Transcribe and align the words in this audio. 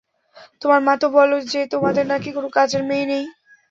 তোমার 0.61 0.79
মা 0.83 0.93
তো 1.01 1.07
বলল 1.15 1.33
যে 1.51 1.61
তোমাদের 1.73 2.05
নাকি 2.11 2.29
কোনো 2.33 2.49
কাজের 2.57 2.81
মেয়েই 2.89 3.07
নেই। 3.11 3.25